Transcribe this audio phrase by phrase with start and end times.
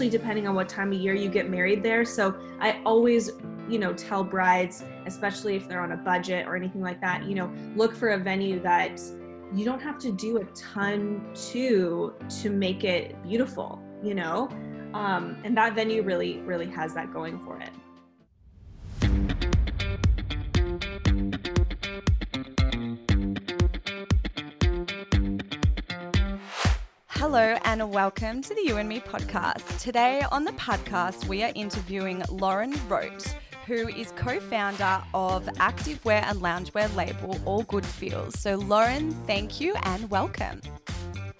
[0.00, 2.06] especially depending on what time of year you get married there.
[2.06, 3.32] So I always,
[3.68, 7.34] you know, tell brides, especially if they're on a budget or anything like that, you
[7.34, 8.98] know, look for a venue that
[9.54, 14.48] you don't have to do a ton to to make it beautiful, you know.
[14.94, 17.70] Um, and that venue really, really has that going for it.
[27.20, 29.78] Hello and welcome to the You and Me podcast.
[29.78, 36.22] Today on the podcast, we are interviewing Lauren Rote, who is co founder of activewear
[36.22, 38.40] and loungewear label All Good Feels.
[38.40, 40.62] So, Lauren, thank you and welcome.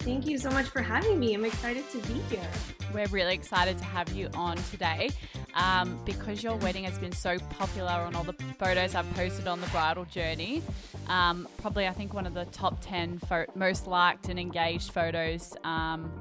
[0.01, 1.35] Thank you so much for having me.
[1.35, 2.49] I'm excited to be here.
[2.91, 5.11] We're really excited to have you on today
[5.53, 9.61] um, because your wedding has been so popular on all the photos I've posted on
[9.61, 10.63] the bridal journey.
[11.07, 15.55] Um, probably, I think, one of the top 10 fo- most liked and engaged photos
[15.63, 16.11] um,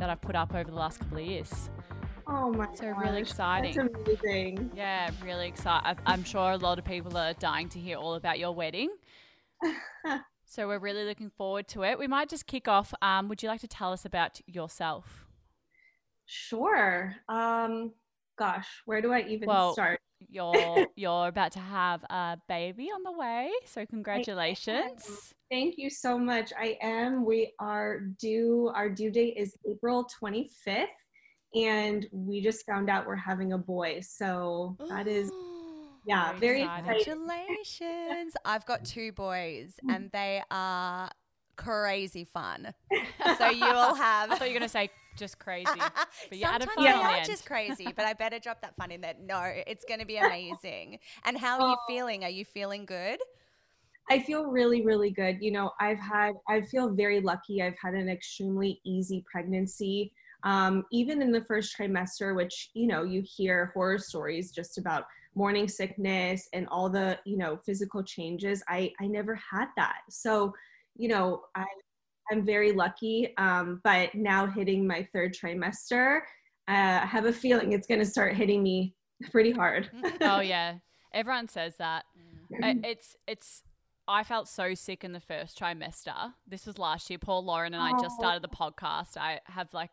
[0.00, 1.70] that I've put up over the last couple of years.
[2.26, 3.76] Oh my So gosh, really exciting.
[3.76, 4.72] That's amazing.
[4.74, 5.96] Yeah, really excited.
[6.06, 8.90] I'm sure a lot of people are dying to hear all about your wedding.
[10.52, 11.98] So we're really looking forward to it.
[11.98, 12.92] We might just kick off.
[13.00, 15.24] Um, would you like to tell us about yourself?
[16.26, 17.14] Sure.
[17.26, 17.92] Um,
[18.38, 19.98] gosh, where do I even Well, start?
[20.28, 25.32] You're you're about to have a baby on the way, so congratulations.
[25.50, 26.52] Thank you so much.
[26.60, 27.24] I am.
[27.24, 28.70] We are due.
[28.74, 30.84] Our due date is April 25th,
[31.54, 34.00] and we just found out we're having a boy.
[34.02, 35.32] So that is
[36.04, 37.04] yeah, very exciting.
[37.04, 38.36] Congratulations.
[38.44, 41.10] I've got two boys and they are
[41.56, 42.74] crazy fun.
[43.38, 45.68] So you will I thought you were gonna say just crazy,
[46.28, 47.26] but you added Sometimes fun they on the are end.
[47.26, 49.14] just crazy, but I better drop that fun in there.
[49.20, 50.98] No, it's going to be amazing.
[51.24, 51.84] And how are you Oh.
[51.86, 52.24] feeling?
[52.24, 53.20] Are you feeling good?
[54.10, 55.38] I feel really, really good.
[55.40, 57.62] You know, I've had, I feel very lucky.
[57.62, 60.12] I've had an extremely easy pregnancy.
[60.44, 65.04] Um, even in the first trimester, which, you know, you hear horror stories just about
[65.34, 68.62] morning sickness and all the, you know, physical changes.
[68.68, 69.98] I, I never had that.
[70.10, 70.52] So,
[70.96, 71.64] you know, I,
[72.30, 73.34] I'm very lucky.
[73.38, 76.18] Um, but now hitting my third trimester,
[76.68, 78.94] uh, I have a feeling it's going to start hitting me
[79.30, 79.90] pretty hard.
[80.20, 80.74] oh yeah,
[81.12, 82.04] everyone says that.
[82.62, 83.62] I- It's it's.
[84.08, 86.34] I felt so sick in the first trimester.
[86.46, 87.18] This was last year.
[87.20, 88.22] Paul Lauren and I just Oh.
[88.22, 89.16] started the podcast.
[89.16, 89.90] I have like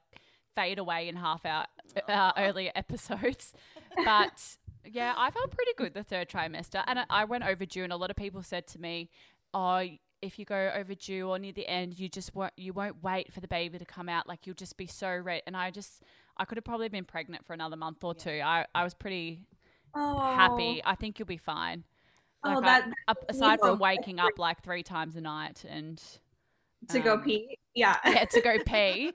[0.55, 1.67] fade away in half our
[2.07, 3.53] uh, earlier episodes,
[4.05, 4.57] but
[4.91, 7.83] yeah, I felt pretty good the third trimester, and I, I went overdue.
[7.83, 9.09] And a lot of people said to me,
[9.53, 9.83] "Oh,
[10.21, 13.39] if you go overdue or near the end, you just won't you won't wait for
[13.39, 14.27] the baby to come out.
[14.27, 16.03] Like you'll just be so ready." And I just
[16.37, 18.41] I could have probably been pregnant for another month or two.
[18.43, 19.41] I I was pretty
[19.95, 20.81] Oh, happy.
[20.85, 21.83] I think you'll be fine.
[22.43, 26.01] Oh, that, I, aside from waking up like three times a night and
[26.89, 27.57] to go um, pee.
[27.75, 27.97] Yeah.
[28.05, 29.13] yeah, to go pee,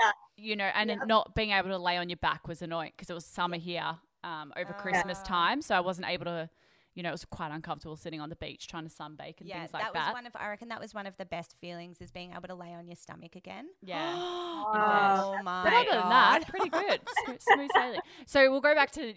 [0.00, 0.10] Yeah.
[0.36, 0.96] you know, and Yeah.
[1.06, 3.96] not being able to lay on your back was annoying because it was summer here
[4.24, 4.80] um, over Ah.
[4.82, 6.48] Christmas time, so I wasn't able to.
[6.96, 9.58] You know, it was quite uncomfortable sitting on the beach trying to sunbake and Yeah,
[9.62, 10.06] things like that that.
[10.10, 12.46] was one of I reckon that was one of the best feelings is being able
[12.46, 13.66] to lay on your stomach again.
[13.82, 14.14] yeah.
[14.76, 17.00] Oh my But other than that, pretty good.
[17.24, 18.00] Smooth, smooth sailing.
[18.26, 19.12] So we'll go back to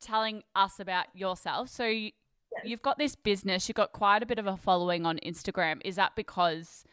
[0.00, 1.68] telling us about yourself.
[1.68, 2.10] So you,
[2.64, 3.68] you've got this business.
[3.68, 5.80] You've got quite a bit of a following on Instagram.
[5.84, 6.84] Is that because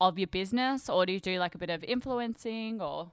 [0.00, 3.12] of your business, or do you do like a bit of influencing, or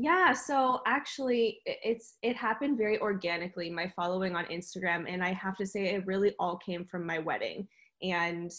[0.00, 5.56] Yeah, so actually it's it happened very organically my following on Instagram and I have
[5.56, 7.66] to say it really all came from my wedding.
[8.00, 8.50] And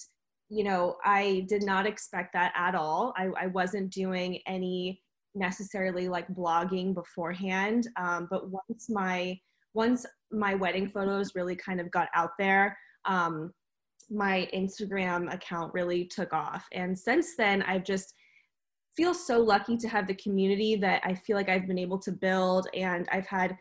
[0.50, 3.14] you know I did not expect that at all.
[3.16, 5.02] I, I wasn't doing any
[5.34, 9.40] necessarily like blogging beforehand um, but once my
[9.74, 13.54] once my wedding photos really kind of got out there um,
[14.10, 16.66] my Instagram account really took off.
[16.74, 18.14] And since then I've just
[19.00, 22.12] feel so lucky to have the community that I feel like I've been able to
[22.12, 22.68] build.
[22.74, 23.58] And I've had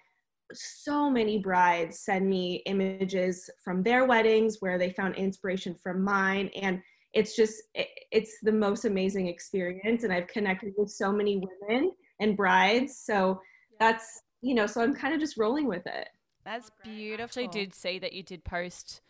[0.53, 6.51] so many brides send me images from their weddings where they found inspiration from mine.
[6.61, 6.83] And
[7.13, 7.55] it's just,
[8.11, 10.03] it's the most amazing experience.
[10.03, 12.99] And I've connected with so many women and brides.
[12.99, 13.41] So
[13.79, 16.09] that's, you know, so I'm kind of just rolling with it.
[16.45, 17.23] That's beautiful.
[17.23, 19.03] actually did see that you did post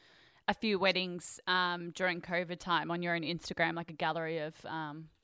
[0.46, 4.54] a few weddings um, during COVID time on your own Instagram, like a gallery of
[4.66, 5.17] um, Yes.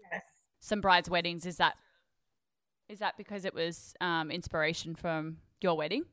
[0.64, 1.44] Some brides' weddings.
[1.46, 1.75] Is that
[2.88, 6.05] is that because it was um, inspiration from your wedding?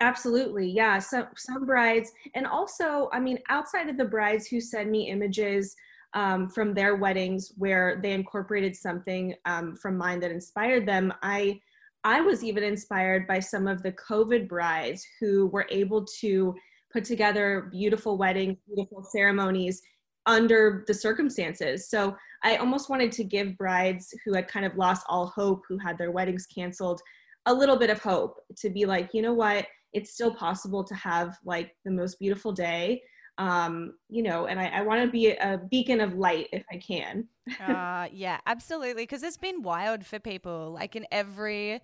[0.00, 0.70] Absolutely.
[0.70, 0.98] Yeah.
[0.98, 5.74] So some brides, and also, I mean, outside of the brides who send me images
[6.14, 11.60] um, from their weddings where they incorporated something um, from mine that inspired them, I
[12.04, 16.54] I was even inspired by some of the COVID brides who were able to
[16.92, 19.82] put together beautiful weddings, beautiful ceremonies
[20.26, 21.88] under the circumstances.
[21.88, 25.78] So I almost wanted to give brides who had kind of lost all hope, who
[25.78, 27.00] had their weddings canceled,
[27.46, 30.94] a little bit of hope to be like, you know what, it's still possible to
[30.94, 33.02] have like the most beautiful day.
[33.38, 36.76] Um, you know, and I, I want to be a beacon of light if I
[36.76, 37.26] can.
[37.60, 39.04] uh, yeah, absolutely.
[39.04, 41.80] Because it's been wild for people, like in every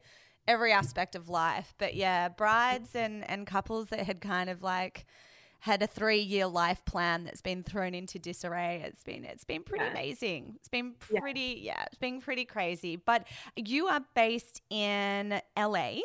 [0.46, 1.74] every aspect of life.
[1.78, 5.06] But yeah, brides and and couples that had kind of like
[5.64, 8.82] had a three year life plan that's been thrown into disarray.
[8.84, 9.92] It's been it's been pretty yeah.
[9.92, 10.56] amazing.
[10.56, 11.72] It's been pretty yeah.
[11.72, 12.96] yeah, it's been pretty crazy.
[12.96, 13.26] But
[13.56, 16.00] you are based in LA.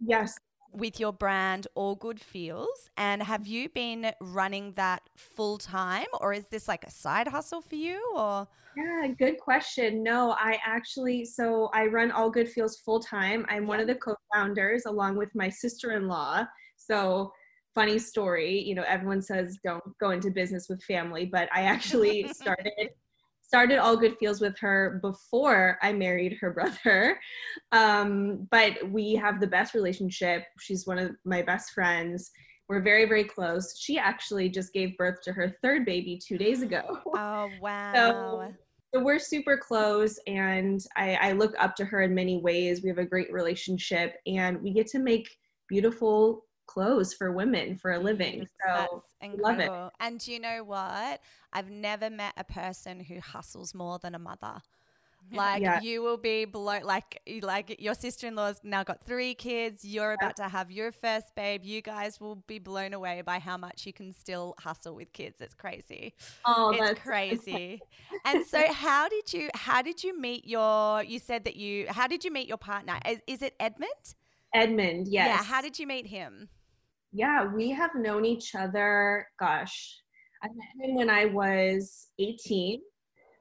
[0.00, 0.36] Yes.
[0.72, 2.90] With your brand All Good Feels.
[2.96, 7.60] And have you been running that full time or is this like a side hustle
[7.60, 8.46] for you or
[8.76, 10.02] yeah, good question.
[10.02, 13.44] No, I actually, so I run All Good Feels full time.
[13.48, 13.68] I'm yeah.
[13.68, 16.46] one of the co founders along with my sister in law.
[16.76, 17.32] So
[17.74, 22.28] funny story you know everyone says don't go into business with family but i actually
[22.32, 22.90] started
[23.40, 27.18] started all good feels with her before i married her brother.
[27.72, 30.44] Um, but we have the best relationship.
[30.58, 32.30] She's one of my best friends.
[32.68, 33.78] We're very very close.
[33.78, 36.98] She actually just gave birth to her third baby two days ago.
[37.14, 37.92] Oh wow.
[37.94, 38.54] so,
[38.94, 42.82] so we're super close and I, I look up to her in many ways.
[42.82, 45.28] We have a great relationship and we get to make
[45.68, 48.46] beautiful clothes for women for a living.
[48.64, 49.02] So
[49.38, 49.70] love it.
[50.00, 51.20] And you know what?
[51.52, 54.62] I've never met a person who hustles more than a mother.
[55.32, 55.80] Like yeah.
[55.80, 59.84] you will be below, like like your sister in law's now got three kids.
[59.84, 61.64] You're about to have your first babe.
[61.64, 65.40] You guys will be blown away by how much you can still hustle with kids.
[65.40, 66.14] It's crazy.
[66.44, 67.80] Oh, it's crazy.
[68.26, 71.02] and so, how did you how did you meet your?
[71.02, 71.86] You said that you.
[71.88, 72.98] How did you meet your partner?
[73.08, 74.14] Is, is it Edmond?
[74.54, 75.26] Edmond, yes.
[75.26, 75.42] Yeah.
[75.42, 76.48] How did you meet him?
[77.12, 79.98] Yeah, we have known each other, gosh,
[80.42, 82.80] I met him when I was 18.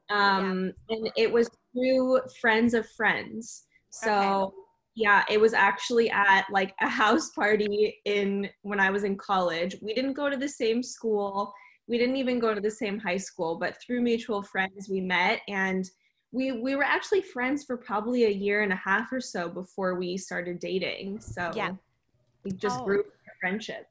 [0.09, 0.95] Um, yeah.
[0.95, 3.63] And it was through friends of friends.
[3.89, 4.55] So, okay.
[4.95, 9.75] yeah, it was actually at like a house party in when I was in college.
[9.81, 11.53] We didn't go to the same school.
[11.87, 15.41] We didn't even go to the same high school, but through mutual friends we met
[15.47, 15.89] and
[16.31, 19.95] we we were actually friends for probably a year and a half or so before
[19.95, 21.19] we started dating.
[21.19, 21.71] So yeah.
[22.43, 22.85] we just oh.
[22.85, 23.03] grew
[23.39, 23.87] friendship.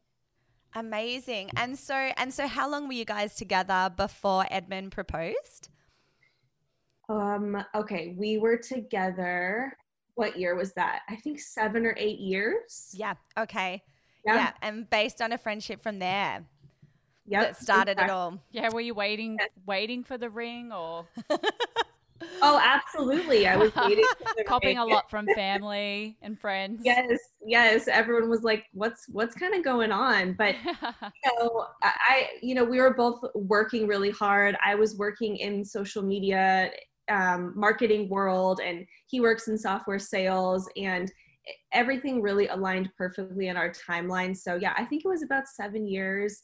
[0.75, 1.51] Amazing.
[1.57, 5.69] And so and so how long were you guys together before Edmond proposed?
[7.09, 9.77] Um okay, we were together
[10.15, 11.01] what year was that?
[11.09, 12.95] I think 7 or 8 years.
[12.95, 13.83] Yeah, okay.
[14.25, 16.45] Yeah, yeah and based on a friendship from there.
[17.27, 18.05] Yep, that started exactly.
[18.05, 18.39] it all.
[18.51, 21.07] Yeah, were you waiting waiting for the ring or
[22.43, 23.47] Oh, absolutely.
[23.47, 24.05] I was waiting.
[24.47, 26.83] Copying a lot from family and friends.
[26.85, 27.89] Yes, yes.
[27.89, 32.65] Everyone was like, "What's what's kind of going on?" But you know, I, you know,
[32.65, 34.57] we were both working really hard.
[34.65, 36.71] I was working in social media,
[37.09, 41.11] um, marketing world, and he works in software sales, and
[41.73, 44.37] everything really aligned perfectly in our timeline.
[44.37, 46.43] So yeah, I think it was about seven years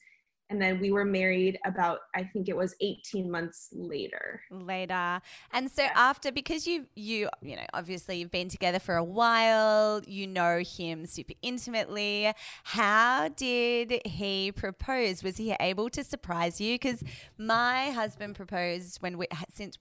[0.51, 4.43] and then we were married about i think it was 18 months later.
[4.51, 5.21] Later.
[5.53, 5.93] And so yeah.
[5.95, 10.59] after because you you you know obviously you've been together for a while you know
[10.59, 12.33] him super intimately
[12.65, 15.23] how did he propose?
[15.23, 16.75] Was he able to surprise you?
[16.75, 17.03] Because
[17.39, 19.79] my husband proposed when we since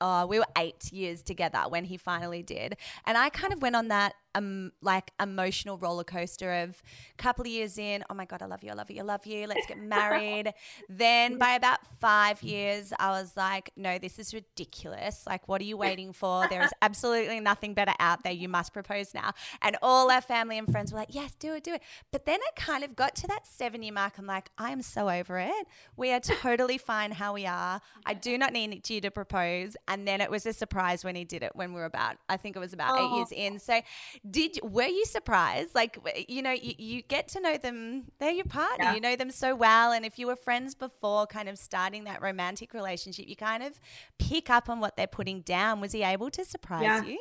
[0.00, 2.76] uh, we were eight years together when he finally did.
[3.06, 6.82] And i kind of went on that um, like emotional roller coaster of
[7.18, 9.04] a couple of years in, oh my God, I love you, I love you, I
[9.04, 10.52] love you, let's get married.
[10.88, 15.26] then by about five years, I was like, no, this is ridiculous.
[15.26, 16.46] Like, what are you waiting for?
[16.48, 18.32] There is absolutely nothing better out there.
[18.32, 19.32] You must propose now.
[19.62, 21.82] And all our family and friends were like, yes, do it, do it.
[22.12, 24.18] But then I kind of got to that seven year mark.
[24.18, 25.66] I'm like, I am so over it.
[25.96, 27.80] We are totally fine how we are.
[28.04, 29.76] I do not need you to propose.
[29.88, 32.36] And then it was a surprise when he did it when we were about, I
[32.36, 33.06] think it was about oh.
[33.06, 33.58] eight years in.
[33.58, 33.80] So
[34.30, 35.74] did were you surprised?
[35.74, 38.04] Like you know, you, you get to know them.
[38.18, 38.84] They're your partner.
[38.84, 38.94] Yeah.
[38.94, 42.22] You know them so well, and if you were friends before, kind of starting that
[42.22, 43.80] romantic relationship, you kind of
[44.18, 45.80] pick up on what they're putting down.
[45.80, 47.04] Was he able to surprise yeah.
[47.04, 47.18] you?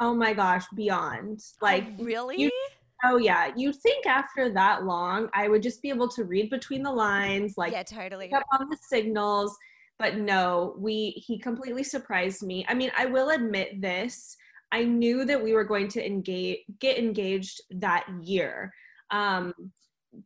[0.00, 2.40] Oh my gosh, beyond oh, like oh, really.
[2.40, 2.50] You,
[3.04, 6.82] oh yeah, you think after that long, I would just be able to read between
[6.82, 9.56] the lines, like yeah, totally up on the signals.
[9.98, 12.64] But no, we he completely surprised me.
[12.68, 14.36] I mean, I will admit this
[14.72, 18.72] I knew that we were going to engage, get engaged that year.
[19.10, 19.52] Um,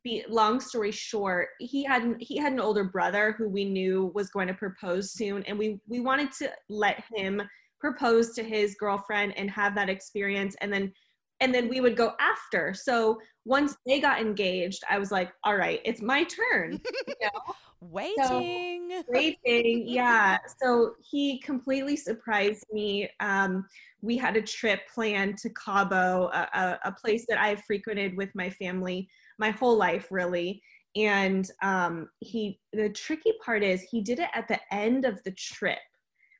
[0.04, 4.30] be, long story short, he had he had an older brother who we knew was
[4.30, 7.42] going to propose soon, and we we wanted to let him
[7.80, 10.92] propose to his girlfriend and have that experience, and then
[11.40, 12.72] and then we would go after.
[12.72, 16.80] So once they got engaged, I was like, all right, it's my turn.
[17.08, 17.54] You know?
[17.90, 18.90] Waiting.
[18.90, 19.88] So, waiting.
[19.88, 20.38] Yeah.
[20.62, 23.10] So he completely surprised me.
[23.18, 23.66] Um,
[24.02, 28.50] we had a trip planned to Cabo, a, a, place that I've frequented with my
[28.50, 29.08] family
[29.38, 30.62] my whole life, really.
[30.94, 35.32] And um, he, the tricky part is he did it at the end of the
[35.32, 35.78] trip,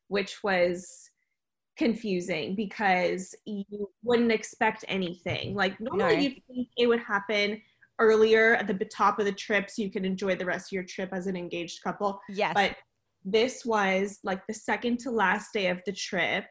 [0.09, 1.11] which was
[1.77, 5.55] confusing because you wouldn't expect anything.
[5.55, 6.23] Like normally no.
[6.23, 7.61] you'd think it would happen
[7.99, 10.85] earlier at the top of the trip so you can enjoy the rest of your
[10.85, 12.21] trip as an engaged couple.
[12.29, 12.53] Yes.
[12.55, 12.77] But
[13.25, 16.45] this was like the second to last day of the trip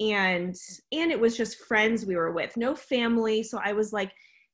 [0.00, 0.54] and
[0.92, 3.42] and it was just friends we were with, no family.
[3.42, 4.12] So I was like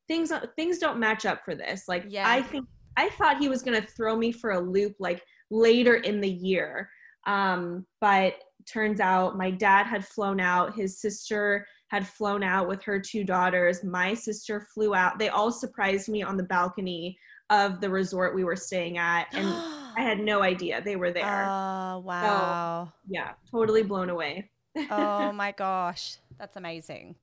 [0.09, 1.85] things things don't match up for this.
[1.89, 2.29] Like yeah.
[2.29, 5.97] I think I thought he was going to throw me for a loop like later
[5.97, 6.89] in the year.
[7.27, 8.35] Um but
[8.67, 13.23] turns out my dad had flown out, his sister had flown out with her two
[13.23, 13.85] daughters.
[13.85, 15.19] My sister flew out.
[15.19, 17.19] They all surprised me on the balcony
[17.51, 19.27] of the resort we were staying at.
[19.35, 19.47] And
[19.97, 21.45] I had no idea they were there.
[21.47, 22.89] Oh, wow.
[22.89, 24.49] So, yeah, totally blown away.
[24.91, 26.17] oh my gosh.
[26.39, 27.15] That's amazing.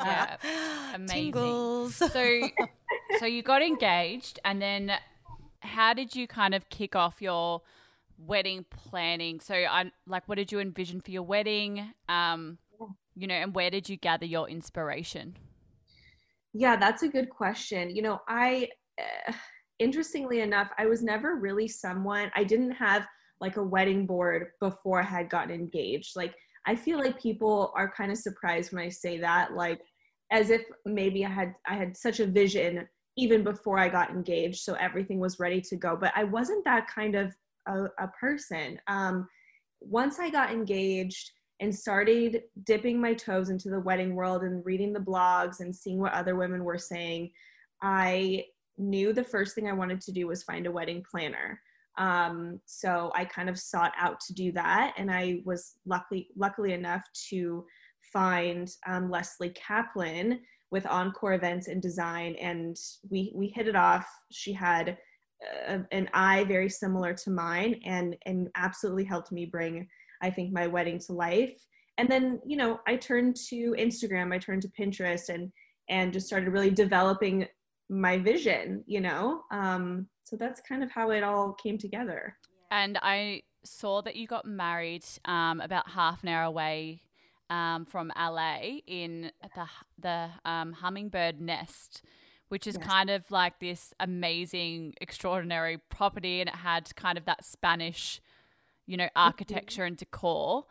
[0.00, 0.36] yeah.
[0.94, 1.32] Amazing.
[1.32, 1.94] Tingles.
[1.94, 2.40] So
[3.18, 4.92] so you got engaged and then
[5.60, 7.62] how did you kind of kick off your
[8.18, 9.38] wedding planning?
[9.38, 11.92] So I like what did you envision for your wedding?
[12.08, 12.58] Um
[13.14, 15.36] you know, and where did you gather your inspiration?
[16.54, 17.94] Yeah, that's a good question.
[17.94, 18.68] You know, I,
[19.00, 19.32] uh,
[19.78, 23.06] interestingly enough, I was never really someone, I didn't have
[23.40, 26.14] like a wedding board before I had gotten engaged.
[26.14, 26.34] Like,
[26.66, 29.80] I feel like people are kind of surprised when I say that, like,
[30.30, 32.88] as if maybe I had I had such a vision
[33.18, 35.96] even before I got engaged, so everything was ready to go.
[35.96, 37.34] But I wasn't that kind of
[37.66, 38.78] a, a person.
[38.86, 39.28] Um,
[39.80, 44.92] once I got engaged, and started dipping my toes into the wedding world and reading
[44.92, 47.30] the blogs and seeing what other women were saying,
[47.80, 48.46] I
[48.78, 51.60] knew the first thing I wanted to do was find a wedding planner.
[51.98, 56.72] Um, so I kind of sought out to do that, and I was luckily luckily
[56.72, 57.64] enough to
[58.12, 60.40] find um, Leslie Kaplan
[60.72, 62.76] with Encore Events and Design, and
[63.08, 64.08] we we hit it off.
[64.32, 64.98] She had
[65.68, 69.86] uh, an eye very similar to mine, and and absolutely helped me bring
[70.22, 71.54] I think my wedding to life.
[71.98, 75.52] And then, you know, I turned to Instagram, I turned to Pinterest and
[75.88, 77.46] and just started really developing
[77.88, 79.42] my vision, you know.
[79.50, 82.36] Um, so that's kind of how it all came together.
[82.70, 87.02] And I saw that you got married um, about half an hour away
[87.50, 89.66] um, from LA in the
[89.98, 92.02] the um, Hummingbird Nest,
[92.48, 92.86] which is yes.
[92.86, 98.20] kind of like this amazing, extraordinary property, and it had kind of that Spanish
[98.86, 100.64] you know, architecture and decor.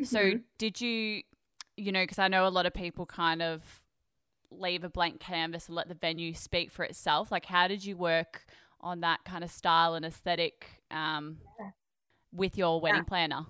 [0.00, 0.04] Mm-hmm.
[0.04, 1.22] So, did you,
[1.76, 3.62] you know, because I know a lot of people kind of
[4.50, 7.30] leave a blank canvas and let the venue speak for itself.
[7.30, 8.46] Like, how did you work
[8.80, 11.38] on that kind of style and aesthetic um,
[12.32, 13.04] with your wedding yeah.
[13.04, 13.46] planner?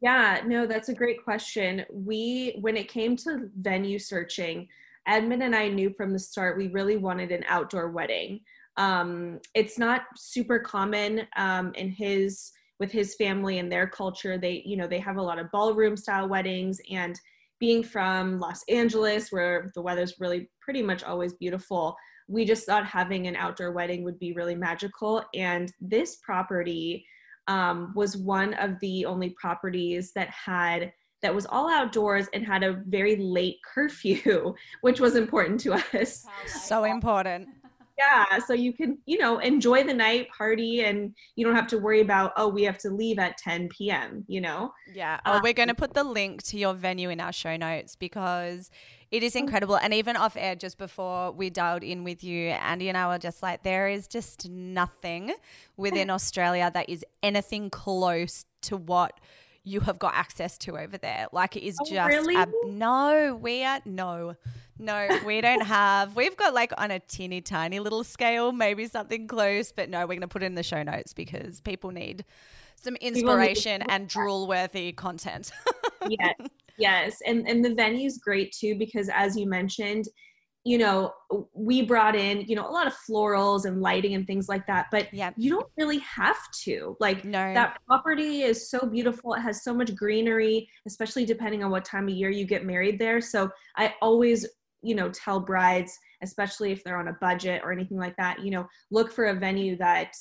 [0.00, 1.84] Yeah, no, that's a great question.
[1.92, 4.68] We, when it came to venue searching,
[5.06, 8.40] Edmond and I knew from the start we really wanted an outdoor wedding.
[8.76, 14.36] Um, it's not super common um, in his with his family and their culture.
[14.36, 17.18] They you know they have a lot of ballroom style weddings and
[17.60, 21.94] being from los angeles where the weather's really pretty much always beautiful
[22.30, 25.22] we just thought having an outdoor wedding would be really magical.
[25.34, 27.04] And this property
[27.48, 32.62] um, was one of the only properties that had that was all outdoors and had
[32.62, 36.24] a very late curfew which was important to us.
[36.46, 37.48] So important
[38.00, 41.78] yeah so you can you know enjoy the night party and you don't have to
[41.78, 45.40] worry about oh we have to leave at 10 p.m you know yeah oh, uh,
[45.42, 48.70] we're going to put the link to your venue in our show notes because
[49.10, 52.88] it is incredible and even off air just before we dialed in with you andie
[52.88, 55.32] and i were just like there is just nothing
[55.76, 59.20] within australia that is anything close to what
[59.62, 61.26] you have got access to over there.
[61.32, 62.34] Like it is oh, just really?
[62.34, 64.36] ab- no, we are no,
[64.80, 66.16] no, we don't have.
[66.16, 70.06] We've got like on a teeny tiny little scale, maybe something close, but no, we're
[70.06, 72.24] going to put it in the show notes because people need
[72.76, 75.52] some inspiration and drool worthy content.
[76.08, 76.34] yes,
[76.78, 80.06] yes, and and the venue's great too because as you mentioned,
[80.64, 81.14] you know,
[81.54, 84.86] we brought in, you know, a lot of florals and lighting and things like that,
[84.90, 85.30] but yeah.
[85.36, 86.96] you don't really have to.
[87.00, 87.54] Like no.
[87.54, 89.32] that property is so beautiful.
[89.32, 92.98] It has so much greenery, especially depending on what time of year you get married
[92.98, 93.22] there.
[93.22, 94.46] So I always,
[94.82, 98.50] you know, tell brides, especially if they're on a budget or anything like that, you
[98.50, 100.14] know, look for a venue that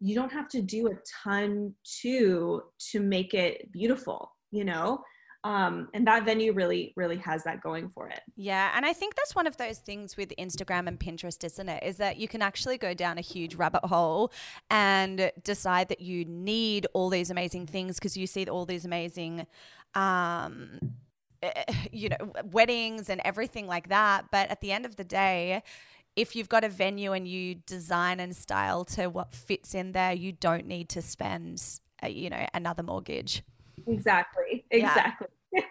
[0.00, 5.02] you don't have to do a ton to to make it beautiful, you know?
[5.44, 9.14] um, and that venue really really has that going for it yeah and i think
[9.14, 12.42] that's one of those things with instagram and pinterest isn't it is that you can
[12.42, 14.32] actually go down a huge rabbit hole
[14.70, 19.46] and decide that you need all these amazing things because you see all these amazing
[19.94, 20.80] um,
[21.44, 25.62] Eh, you know weddings and everything like that but at the end of the day
[26.16, 30.12] if you've got a venue and you design and style to what fits in there
[30.12, 31.62] you don't need to spend
[32.02, 33.42] a, you know another mortgage.
[33.86, 34.64] Exactly.
[34.70, 35.28] Exactly.
[35.52, 35.62] Yeah.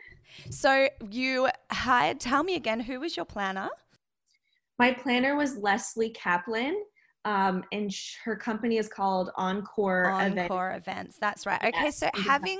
[0.50, 3.68] so you hired tell me again who was your planner?
[4.78, 6.76] My planner was leslie kaplan
[7.24, 11.18] um, and sh- her company is called Encore, Encore Event- Events.
[11.18, 11.62] That's right.
[11.62, 12.58] Okay, so having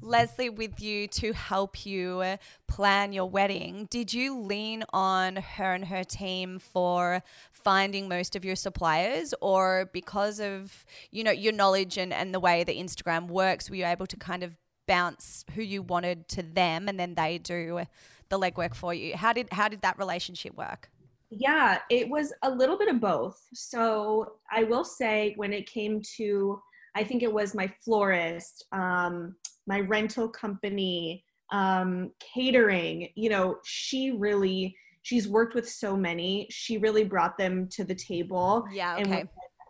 [0.00, 5.84] Leslie with you to help you plan your wedding, did you lean on her and
[5.86, 11.98] her team for finding most of your suppliers, or because of you know your knowledge
[11.98, 15.62] and and the way that Instagram works, were you able to kind of bounce who
[15.62, 17.82] you wanted to them, and then they do
[18.30, 19.16] the legwork for you?
[19.16, 20.90] How did how did that relationship work?
[21.30, 23.40] Yeah, it was a little bit of both.
[23.54, 26.60] So I will say, when it came to,
[26.96, 34.12] I think it was my florist, um, my rental company, um, catering, you know, she
[34.12, 36.48] really, she's worked with so many.
[36.50, 38.64] She really brought them to the table.
[38.72, 38.96] Yeah.
[38.98, 39.20] Okay.
[39.20, 39.28] And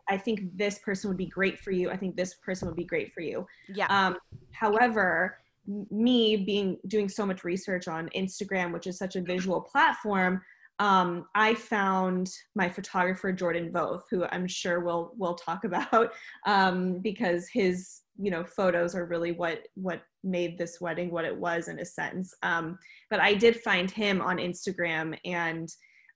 [0.08, 1.90] I think this person would be great for you.
[1.90, 3.46] I think this person would be great for you.
[3.68, 3.86] Yeah.
[3.88, 4.16] Um,
[4.52, 5.38] however,
[5.90, 10.40] me being doing so much research on Instagram, which is such a visual platform,
[10.80, 16.12] um, I found my photographer Jordan Voth, who I'm sure we'll we'll talk about
[16.46, 21.36] um, because his you know photos are really what what made this wedding what it
[21.36, 22.34] was in a sense.
[22.42, 22.78] Um,
[23.10, 25.68] but I did find him on Instagram and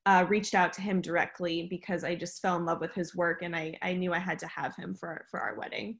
[0.06, 3.42] uh, reached out to him directly because I just fell in love with his work
[3.42, 5.98] and I I knew I had to have him for for our wedding.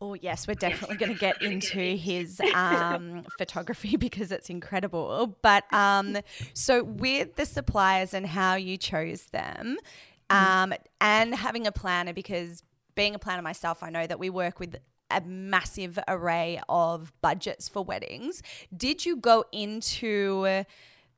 [0.00, 5.38] Oh, yes, we're definitely going to get into his um, photography because it's incredible.
[5.42, 6.18] But um,
[6.54, 9.76] so, with the suppliers and how you chose them,
[10.30, 10.72] mm-hmm.
[10.72, 12.62] um, and having a planner, because
[12.94, 14.76] being a planner myself, I know that we work with
[15.10, 18.42] a massive array of budgets for weddings.
[18.74, 20.64] Did you go into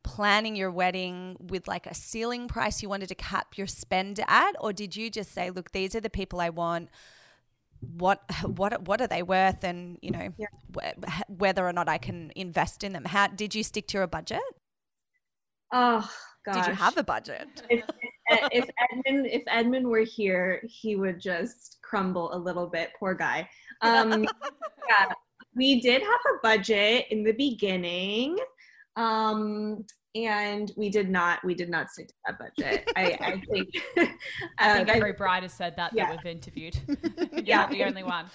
[0.02, 4.52] planning your wedding with like a ceiling price you wanted to cap your spend at,
[4.60, 6.88] or did you just say, look, these are the people I want?
[7.96, 10.46] What what what are they worth and you know yeah.
[10.74, 13.04] wh- whether or not I can invest in them.
[13.04, 14.40] How did you stick to your budget?
[15.72, 16.08] Oh
[16.44, 16.54] gosh.
[16.54, 17.48] Did you have a budget?
[17.68, 17.84] If,
[18.52, 22.90] if Edmond if Edmond were here, he would just crumble a little bit.
[22.98, 23.48] Poor guy.
[23.80, 24.22] Um,
[24.88, 25.12] yeah,
[25.54, 28.38] we did have a budget in the beginning.
[28.96, 33.68] Um, and we did not we did not stick to that budget i, I think
[34.58, 36.08] i think uh, every bride has said that yeah.
[36.08, 37.56] that we've interviewed you're yeah.
[37.58, 38.26] not the only one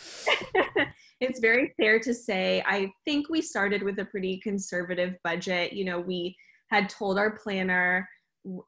[1.19, 5.85] it's very fair to say i think we started with a pretty conservative budget you
[5.85, 6.35] know we
[6.69, 8.07] had told our planner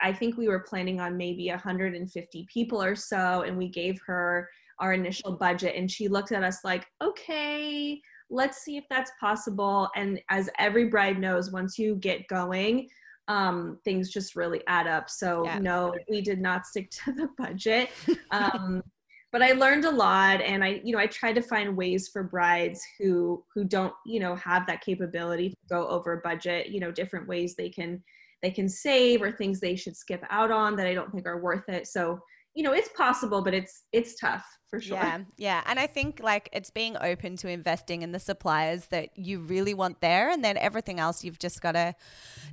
[0.02, 4.48] i think we were planning on maybe 150 people or so and we gave her
[4.80, 9.90] our initial budget and she looked at us like okay let's see if that's possible.
[9.96, 12.88] And as every bride knows, once you get going,
[13.30, 15.10] um, things just really add up.
[15.10, 15.60] So yeah.
[15.60, 17.90] no, we did not stick to the budget.
[18.32, 18.84] Um,
[19.32, 22.24] but I learned a lot, and I, you know, I tried to find ways for
[22.24, 26.70] brides who who don't, you know, have that capability to go over budget.
[26.70, 28.04] You know, different ways they can
[28.42, 31.42] they can save or things they should skip out on that I don't think are
[31.42, 31.86] worth it.
[31.88, 32.20] So
[32.60, 34.98] you know it's possible but it's it's tough for sure.
[34.98, 39.18] Yeah yeah and i think like it's being open to investing in the suppliers that
[39.18, 41.96] you really want there and then everything else you've just got to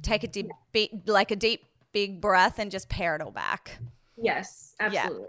[0.03, 3.81] take a deep be, like a deep big breath and just pare it all back.
[4.16, 5.27] Yes absolutely.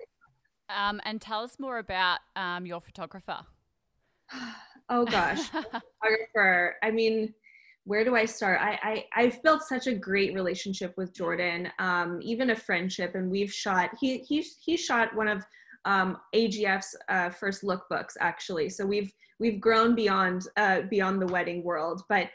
[0.70, 0.90] Yeah.
[0.90, 3.40] um, and tell us more about um, your photographer.
[4.90, 5.50] Oh gosh.
[6.02, 7.34] Photographer i mean
[7.88, 8.60] where do I start?
[8.62, 13.32] I, I have built such a great relationship with Jordan, um, even a friendship, and
[13.32, 13.91] we've shot.
[14.00, 15.45] He he he shot one of
[15.86, 18.69] um, AGF's uh, first lookbooks actually.
[18.69, 22.02] So we've we've grown beyond uh, beyond the wedding world.
[22.10, 22.28] But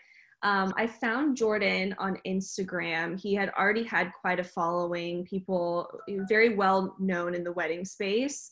[0.42, 3.20] um, I found Jordan on Instagram.
[3.20, 5.86] He had already had quite a following, people
[6.30, 8.50] very well known in the wedding space.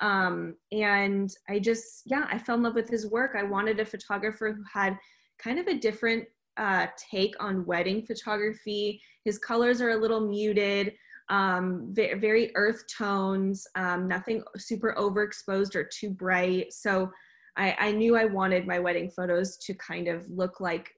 [0.00, 3.32] Um, and I just yeah, I fell in love with his work.
[3.36, 4.96] I wanted a photographer who had
[5.38, 6.24] kind of a different
[6.56, 9.00] uh, take on wedding photography.
[9.24, 10.94] His colors are a little muted,
[11.28, 16.72] um, very, earth tones, um, nothing super overexposed or too bright.
[16.72, 17.10] So
[17.56, 20.90] I, I knew I wanted my wedding photos to kind of look like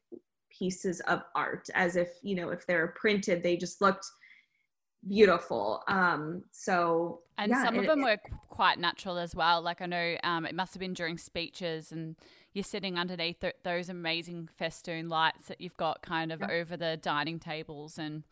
[0.56, 4.06] pieces of art, as if, you know, if they're printed, they just looked
[5.06, 5.82] beautiful.
[5.88, 9.62] Um, so and yeah, some of them it- were quite natural as well.
[9.62, 12.16] Like I know um, it must have been during speeches, and
[12.52, 16.50] you're sitting underneath th- those amazing festoon lights that you've got kind of Yeah.
[16.50, 18.24] over the dining tables, and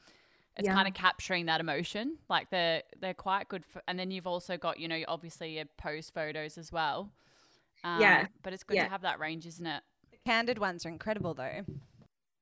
[0.56, 0.74] it's Yeah.
[0.74, 2.18] kind of capturing that emotion.
[2.28, 3.64] Like they're they're quite good.
[3.64, 7.12] For, and then you've also got you know obviously your pose photos as well.
[7.84, 8.26] Um, Yeah.
[8.42, 8.84] but it's good Yeah.
[8.84, 9.82] to have that range, isn't it?
[10.10, 11.64] The candid ones are incredible though.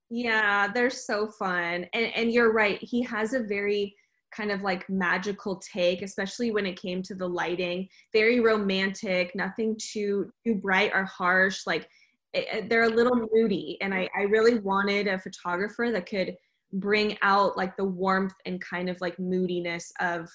[0.08, 1.86] Yeah, they're so fun.
[1.92, 2.82] And and you're right.
[2.82, 3.96] He has a very
[4.32, 7.88] kind of like magical take, especially when it came to the lighting.
[8.12, 11.66] Very romantic, nothing too too bright or harsh.
[11.66, 11.88] Like
[12.32, 13.78] it, it- they're a little moody.
[13.80, 16.36] And I, I really wanted a photographer that could
[16.72, 20.28] bring out like the warmth and kind of like moodiness of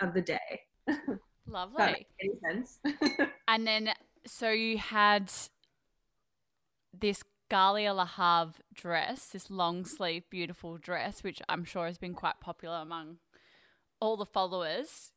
[0.00, 0.60] of the day.
[1.46, 2.06] Lovely.
[2.20, 2.78] any sense.
[3.48, 3.90] And then,
[4.26, 5.32] so you had
[6.98, 12.40] this Galia Lahav dress, this long sleeve, beautiful dress, which I'm sure has been quite
[12.40, 13.16] popular among
[14.00, 15.12] all the followers.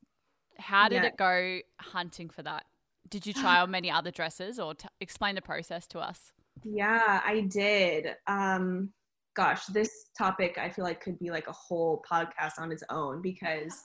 [0.58, 1.10] How did Yeah.
[1.10, 2.66] it go hunting for that?
[3.10, 6.32] Did you try on many other dresses or t- explain the process to us?
[6.64, 8.16] Yeah, I did.
[8.28, 8.94] Um,
[9.34, 13.22] gosh, this topic I feel like could be like a whole podcast on its own
[13.22, 13.84] because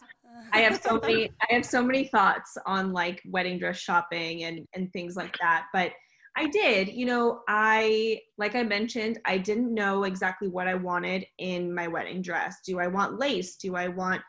[0.52, 4.66] I have so many I have so many thoughts on like wedding dress shopping and
[4.74, 5.66] and things like that.
[5.72, 5.92] But
[6.38, 11.26] I did, you know, I like I mentioned, I didn't know exactly what I wanted
[11.38, 12.58] in my wedding dress.
[12.64, 13.56] Do I want lace?
[13.56, 14.20] Do I want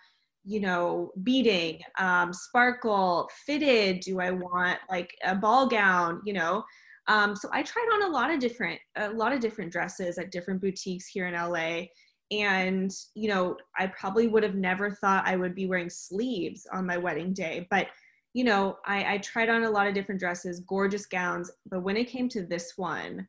[0.47, 3.99] you know, beading, um, sparkle, fitted?
[3.99, 6.21] Do I want like a ball gown?
[6.25, 6.63] You know,
[7.07, 10.31] um, so I tried on a lot of different a lot of different dresses at
[10.31, 11.87] different boutiques here in LA
[12.31, 16.85] and you know i probably would have never thought i would be wearing sleeves on
[16.85, 17.87] my wedding day but
[18.33, 21.95] you know I, I tried on a lot of different dresses gorgeous gowns but when
[21.95, 23.27] it came to this one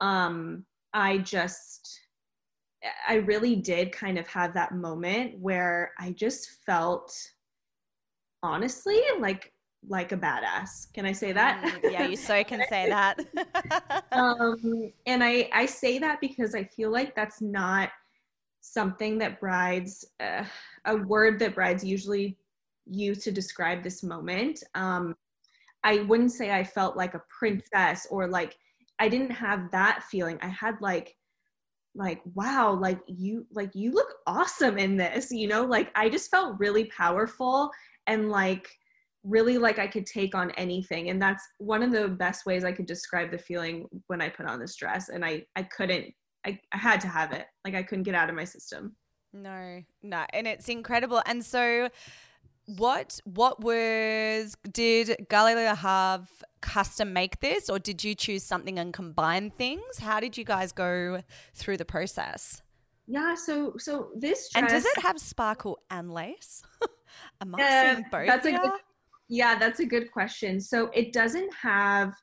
[0.00, 2.00] um i just
[3.08, 7.14] i really did kind of have that moment where i just felt
[8.42, 9.52] honestly like
[9.88, 13.18] like a badass can i say that Mm, yeah, you so can say that.
[14.12, 17.90] um, and I I say that because I feel like that's not
[18.60, 20.44] something that brides uh,
[20.86, 22.38] a word that brides usually
[22.86, 24.62] use to describe this moment.
[24.74, 25.14] Um,
[25.82, 28.56] I wouldn't say I felt like a princess or like
[28.98, 30.38] I didn't have that feeling.
[30.40, 31.14] I had like
[31.94, 36.30] like wow like you like you look awesome in this you know like i just
[36.30, 37.70] felt really powerful
[38.06, 38.68] and like
[39.24, 41.08] really like I could take on anything.
[41.08, 44.46] And that's one of the best ways I could describe the feeling when I put
[44.46, 45.08] on this dress.
[45.08, 46.12] And I, I couldn't,
[46.46, 47.46] I, I had to have it.
[47.64, 48.94] Like I couldn't get out of my system.
[49.32, 51.20] No, no, and it's incredible.
[51.26, 51.88] And so,
[52.66, 56.26] what what was did Galia Lahav
[56.60, 59.98] custom make this, or did you choose something and combine things?
[59.98, 61.22] How did you guys go
[61.54, 62.62] through the process?
[63.06, 63.34] Yeah.
[63.34, 64.62] So, so this dress.
[64.62, 66.62] And does it have sparkle and lace?
[67.42, 68.26] Am I Uh, seeing both?
[68.26, 68.70] that's a good-
[69.28, 70.58] yeah, that's a good question.
[70.60, 72.14] So it doesn't have,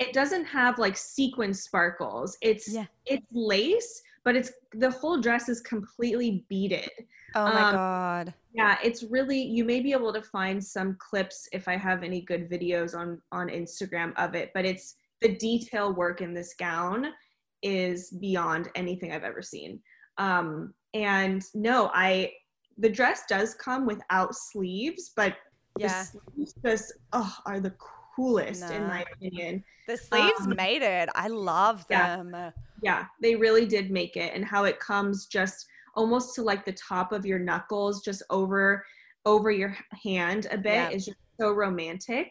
[0.00, 2.36] it doesn't have like sequin sparkles.
[2.40, 2.86] It's, Yeah.
[3.04, 6.90] it's lace, but it's the whole dress is completely beaded.
[7.34, 8.34] Oh my um, god!
[8.52, 12.20] yeah it's really you may be able to find some clips if i have any
[12.20, 17.06] good videos on on instagram of it but it's the detail work in this gown
[17.62, 19.80] is beyond anything i've ever seen
[20.18, 22.30] um and no i
[22.78, 25.36] the dress does come without sleeves but
[25.78, 27.74] Yeah, the sleeves just oh are the
[28.16, 31.08] coolest in my opinion the sleeves um, made it.
[31.14, 32.16] I love yeah.
[32.16, 32.52] them.
[32.82, 36.72] yeah they really did make it and how it comes just almost to like the
[36.72, 38.84] top of your knuckles just over
[39.24, 40.90] over your hand a bit Yeah.
[40.90, 42.30] is just so romantic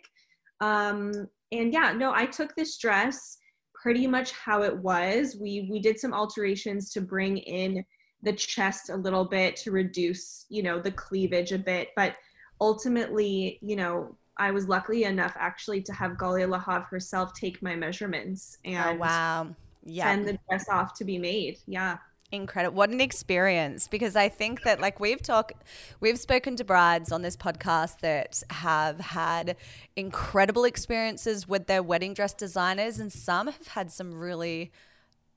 [0.61, 3.37] um and yeah no i took this dress
[3.73, 7.83] pretty much how it was we we did some alterations to bring in
[8.23, 12.15] the chest a little bit to reduce you know the cleavage a bit but
[12.61, 17.75] ultimately you know i was lucky enough actually to have galia lahav herself take my
[17.75, 19.55] measurements and oh wow!
[19.87, 21.59] Yeah, send the dress off to be made.
[21.67, 21.97] Yeah.
[22.35, 22.75] Incredible.
[22.77, 23.87] What an experience.
[23.87, 25.53] Because I think that like we've talked
[25.99, 29.55] we've spoken to brides on this podcast that have had
[29.95, 34.71] incredible experiences with their wedding dress designers and some have had some really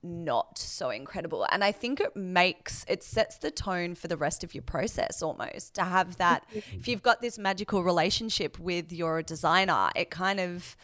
[0.02, 1.46] not so incredible.
[1.50, 5.22] And I think it makes it sets the tone for the rest of your process
[5.22, 10.38] almost to have that if you've got this magical relationship with your designer, it kind
[10.38, 10.76] of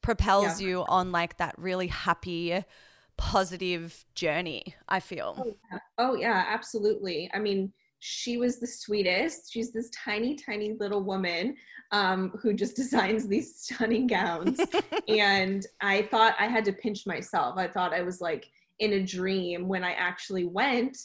[0.00, 0.68] propels Yeah.
[0.68, 2.64] you on like that really happy
[3.16, 5.36] positive journey, I feel.
[5.38, 5.78] Oh yeah.
[5.98, 7.30] oh yeah, absolutely.
[7.34, 9.52] I mean, she was the sweetest.
[9.52, 11.56] She's this tiny, tiny little woman
[11.92, 14.60] um, who just designs these stunning gowns.
[15.08, 17.58] and I thought I had to pinch myself.
[17.58, 18.48] I thought I was like
[18.80, 20.98] in a dream when I actually went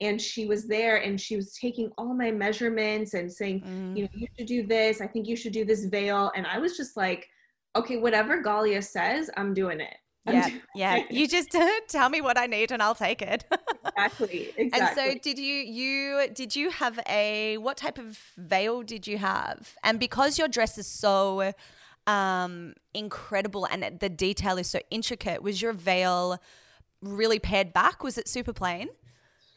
[0.00, 3.96] and she was there and she was taking all my measurements and saying mm.
[3.96, 6.58] you know you should do this i think you should do this veil and i
[6.58, 7.28] was just like
[7.76, 9.94] okay whatever galia says i'm doing it
[10.26, 11.54] yeah yeah you just
[11.88, 13.44] tell me what i need and i'll take it
[13.86, 18.82] exactly exactly and so did you you did you have a what type of veil
[18.82, 21.52] did you have and because your dress is so
[22.06, 26.38] um incredible and the detail is so intricate was your veil
[27.00, 28.88] really pared back was it super plain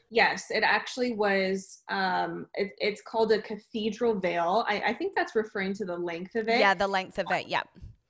[0.10, 1.80] Yes, it actually was.
[1.90, 4.64] Um, it, it's called a cathedral veil.
[4.66, 6.60] I, I, think that's referring to the length of it.
[6.60, 7.48] Yeah, the length of it.
[7.48, 7.64] Yeah.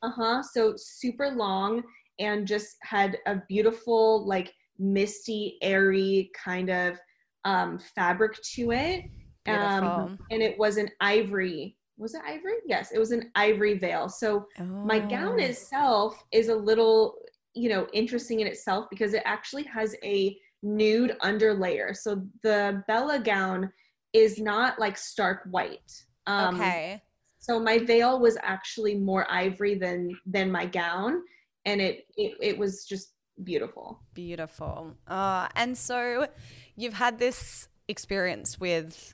[0.03, 0.43] Uh huh.
[0.43, 1.81] So super long
[2.19, 6.97] and just had a beautiful, like misty, airy kind of
[7.45, 9.05] um, fabric to it.
[9.47, 11.77] Um, and it was an ivory.
[11.97, 12.57] Was it ivory?
[12.65, 14.09] Yes, it was an ivory veil.
[14.09, 14.63] So oh.
[14.63, 15.43] my gown oh.
[15.43, 17.15] itself is a little,
[17.53, 21.95] you know, interesting in itself because it actually has a nude underlayer.
[21.95, 23.71] So the Bella gown
[24.13, 26.03] is not like stark white.
[26.27, 27.01] Um, okay.
[27.39, 31.21] So my veil was actually more ivory than than my gown,
[31.67, 33.11] and it it, it was just
[33.43, 33.99] beautiful.
[34.13, 34.95] Beautiful.
[35.07, 36.27] Uh, and so
[36.75, 39.13] you've had this experience with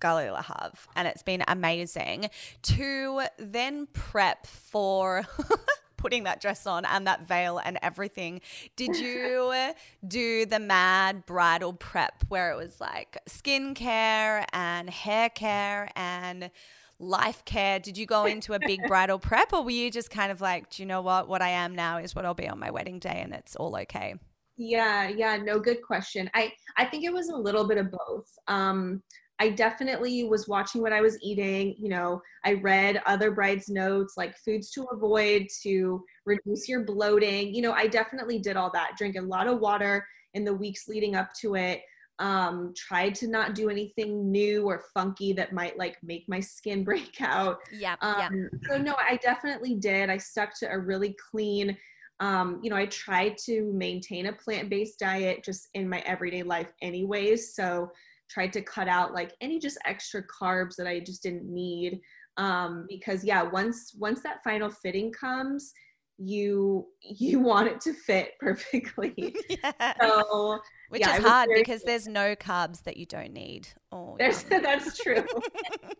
[0.00, 2.30] Galia Lahav, and it's been amazing
[2.62, 5.26] to then prep for
[5.96, 8.40] putting that dress on and that veil and everything.
[8.76, 9.52] Did you
[10.06, 16.50] do the mad bridal prep where it was like skincare and hair care and
[16.98, 17.78] life care?
[17.78, 20.70] Did you go into a big bridal prep or were you just kind of like,
[20.70, 21.28] do you know what?
[21.28, 23.76] What I am now is what I'll be on my wedding day and it's all
[23.76, 24.14] okay?
[24.56, 26.28] Yeah, yeah, no good question.
[26.34, 28.26] I I think it was a little bit of both.
[28.48, 29.02] Um
[29.40, 31.76] I definitely was watching what I was eating.
[31.78, 37.54] You know, I read other brides' notes like foods to avoid to reduce your bloating.
[37.54, 38.96] You know, I definitely did all that.
[38.98, 41.82] Drink a lot of water in the weeks leading up to it.
[42.20, 46.82] Um, tried to not do anything new or funky that might like make my skin
[46.90, 47.58] break out.
[47.72, 47.96] Yeah.
[48.00, 48.48] Um.
[48.68, 50.10] So no, I definitely did.
[50.10, 51.76] I stuck to a really clean.
[52.20, 56.72] Um, you know, I tried to maintain a plant-based diet just in my everyday life,
[56.82, 57.54] anyways.
[57.54, 57.90] So
[58.28, 62.00] tried to cut out like any just extra carbs that I just didn't need.
[62.36, 65.72] Um, because yeah, once once that final fitting comes,
[66.18, 69.34] you you want it to fit perfectly.
[69.48, 69.92] yeah.
[70.00, 73.68] So which yeah, is hard because there's no carbs that you don't need.
[73.90, 75.16] Oh, that's true.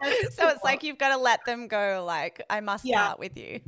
[0.30, 2.04] so it's like you've got to let them go.
[2.06, 3.04] Like I must yeah.
[3.04, 3.60] start with you.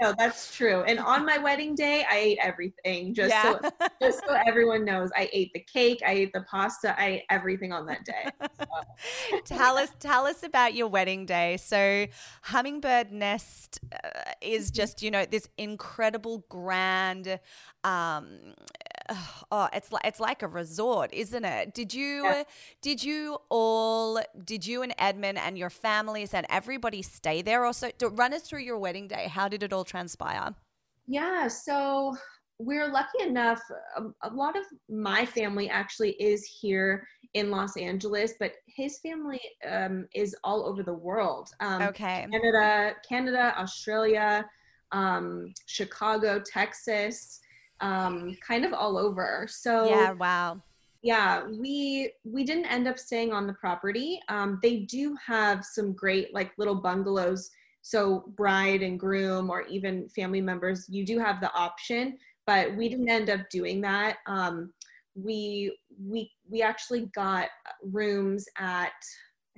[0.00, 0.82] no, that's true.
[0.82, 3.14] And on my wedding day, I ate everything.
[3.14, 3.58] Just yeah.
[3.62, 7.22] so just so everyone knows, I ate the cake, I ate the pasta, I ate
[7.30, 8.26] everything on that day.
[8.58, 9.40] So.
[9.44, 11.56] tell us, tell us about your wedding day.
[11.56, 12.06] So,
[12.42, 14.08] Hummingbird Nest uh,
[14.40, 14.76] is mm-hmm.
[14.76, 17.40] just you know this incredible grand
[17.84, 18.54] um
[19.50, 21.74] oh it's like it's like a resort isn't it?
[21.74, 22.42] Did you yeah.
[22.80, 27.64] did you all did you and edmond and your families and everybody stay there?
[27.64, 29.28] Also run us through your wedding day.
[29.28, 30.54] How did it all transpire?
[31.06, 32.16] Yeah so
[32.58, 33.60] we're lucky enough
[33.96, 39.40] a, a lot of my family actually is here in los angeles but his family
[39.68, 41.50] um, is all over the world.
[41.60, 42.26] Um, okay.
[42.30, 44.44] Canada canada australia
[44.92, 47.40] um, chicago texas
[47.82, 49.46] um, kind of all over.
[49.50, 50.62] So yeah, wow.
[51.02, 54.20] Yeah, we we didn't end up staying on the property.
[54.28, 57.50] Um, they do have some great like little bungalows.
[57.82, 62.16] So bride and groom, or even family members, you do have the option.
[62.46, 64.18] But we didn't end up doing that.
[64.26, 64.72] Um,
[65.14, 67.48] we we we actually got
[67.82, 68.92] rooms at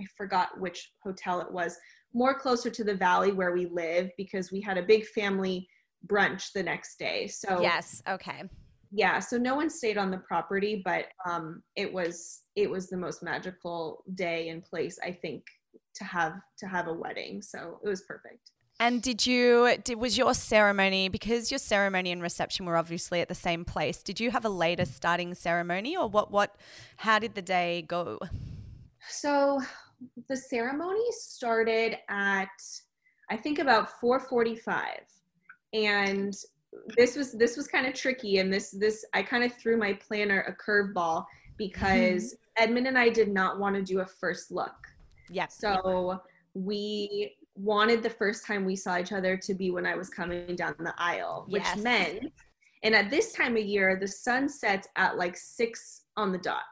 [0.00, 1.76] I forgot which hotel it was,
[2.14, 5.68] more closer to the valley where we live because we had a big family
[6.06, 7.26] brunch the next day.
[7.26, 8.42] So yes, okay.
[8.90, 12.96] Yeah, so no one stayed on the property, but um, it was it was the
[12.96, 15.42] most magical day and place I think
[15.96, 17.42] to have to have a wedding.
[17.42, 18.50] So it was perfect.
[18.80, 23.28] And did you did was your ceremony because your ceremony and reception were obviously at
[23.28, 24.02] the same place?
[24.02, 26.56] Did you have a later starting ceremony or what what
[26.98, 28.18] how did the day go?
[29.08, 29.60] So
[30.28, 32.48] the ceremony started at
[33.30, 34.86] I think about 4:45
[35.74, 36.34] and
[36.96, 39.92] this was this was kind of tricky and this this i kind of threw my
[39.94, 41.24] planner a curveball
[41.56, 42.62] because mm-hmm.
[42.64, 44.74] edmond and i did not want to do a first look
[45.28, 46.20] yeah so
[46.54, 50.56] we wanted the first time we saw each other to be when i was coming
[50.56, 51.78] down the aisle which yes.
[51.78, 52.32] meant
[52.82, 56.62] and at this time of year the sun sets at like six on the dot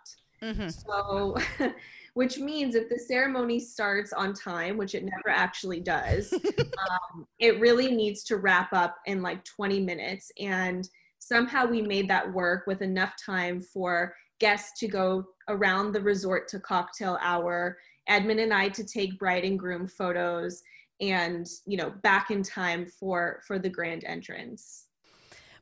[0.43, 0.69] mm-hmm.
[0.69, 1.37] so
[2.15, 7.59] which means if the ceremony starts on time, which it never actually does, um, it
[7.61, 10.31] really needs to wrap up in like 20 minutes.
[10.39, 16.01] And somehow we made that work with enough time for guests to go around the
[16.01, 20.65] resort to cocktail hour edmond and i to take bride and groom photos
[21.01, 24.87] and you know back in time for for the grand entrance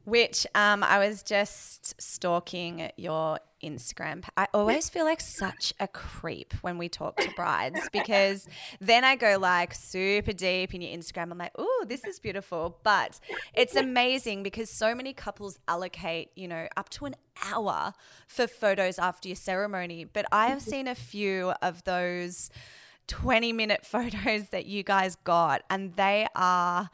[0.05, 4.25] which um, I was just stalking your Instagram.
[4.37, 8.47] I always feel like such a creep when we talk to brides because
[8.81, 11.31] then I go like super deep in your Instagram.
[11.31, 12.79] I'm like, oh, this is beautiful.
[12.83, 13.21] But
[13.55, 17.93] it's amazing because so many couples allocate, you know, up to an hour
[18.27, 20.05] for photos after your ceremony.
[20.05, 22.51] But I have seen a few of those
[23.09, 26.91] 20 minute photos that you guys got, and they are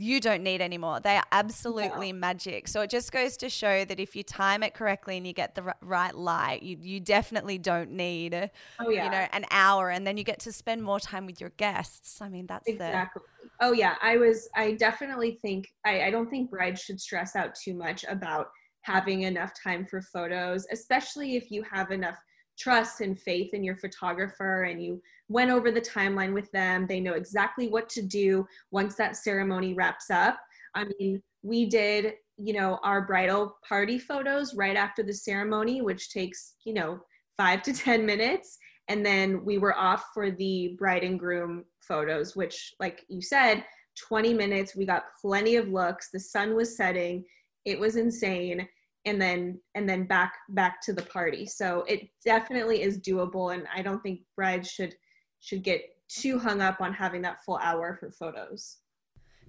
[0.00, 1.00] you don't need anymore.
[1.00, 2.68] They are absolutely magic.
[2.68, 5.56] So it just goes to show that if you time it correctly and you get
[5.56, 8.32] the right light, you, you definitely don't need,
[8.78, 9.04] oh, yeah.
[9.04, 12.22] you know, an hour, and then you get to spend more time with your guests.
[12.22, 13.22] I mean, that's exactly.
[13.42, 13.48] The...
[13.60, 14.48] Oh yeah, I was.
[14.54, 15.66] I definitely think.
[15.84, 18.50] I, I don't think brides should stress out too much about
[18.82, 22.18] having enough time for photos, especially if you have enough
[22.58, 26.86] trust and faith in your photographer and you went over the timeline with them.
[26.86, 30.38] They know exactly what to do once that ceremony wraps up.
[30.74, 36.10] I mean, we did, you know, our bridal party photos right after the ceremony, which
[36.10, 37.00] takes, you know,
[37.36, 38.58] five to 10 minutes.
[38.88, 43.64] And then we were off for the bride and groom photos, which, like you said,
[44.08, 44.74] 20 minutes.
[44.74, 46.08] We got plenty of looks.
[46.10, 47.24] The sun was setting.
[47.64, 48.66] It was insane
[49.04, 51.46] and then and then back back to the party.
[51.46, 54.94] So it definitely is doable and i don't think brides should
[55.40, 58.78] should get too hung up on having that full hour for photos.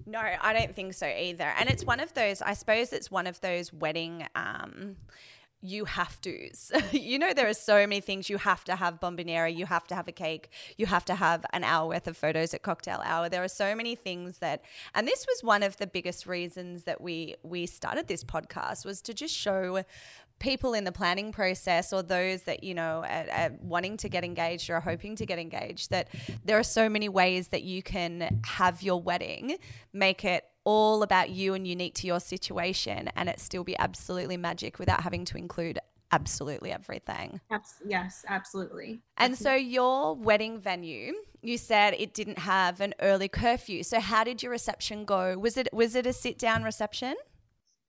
[0.06, 1.52] No i don't think so either.
[1.58, 4.96] And it's one of those i suppose it's one of those wedding um
[5.62, 6.72] you have to's.
[6.92, 9.94] you know, there are so many things you have to have bomboniera, you have to
[9.94, 13.28] have a cake, you have to have an hour worth of photos at cocktail hour.
[13.28, 14.62] There are so many things that,
[14.94, 19.02] and this was one of the biggest reasons that we we started this podcast was
[19.02, 19.84] to just show
[20.40, 24.24] people in the planning process or those that you know are, are, wanting to get
[24.24, 26.08] engaged or are hoping to get engaged that
[26.44, 29.56] there are so many ways that you can have your wedding
[29.92, 34.36] make it all about you and unique to your situation and it still be absolutely
[34.36, 35.78] magic without having to include
[36.12, 37.40] absolutely everything.
[37.86, 39.00] Yes, absolutely.
[39.16, 43.82] And so your wedding venue, you said it didn't have an early curfew.
[43.82, 45.38] So how did your reception go?
[45.38, 47.14] Was it was it a sit down reception?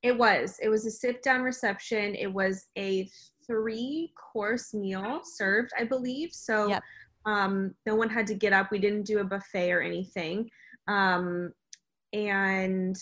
[0.04, 0.58] It was.
[0.62, 2.16] It was a sit down reception.
[2.16, 3.08] It was a
[3.46, 6.32] three course meal served, I believe.
[6.32, 6.84] So yep.
[7.26, 8.72] um, no one had to get up.
[8.72, 10.50] We didn't do a buffet or anything.
[10.88, 11.52] Um,
[12.14, 12.96] and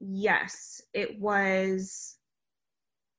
[0.00, 2.16] yes, it was.